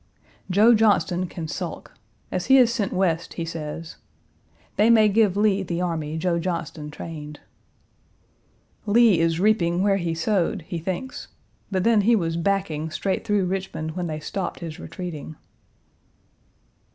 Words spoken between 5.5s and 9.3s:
the army Joe Johnston trained." Lee